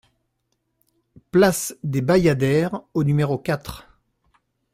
Place 1.29 1.75
des 1.83 2.01
Bayadères 2.01 2.81
au 2.95 3.03
numéro 3.03 3.37
quatre 3.37 3.85